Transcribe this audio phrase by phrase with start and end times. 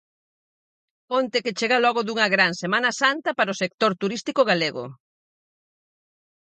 [1.11, 4.85] Ponte que chega logo dunha gran semana santa para o sector turístico galego.